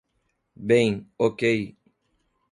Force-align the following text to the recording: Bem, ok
Bem, 0.55 0.97
ok 1.15 1.45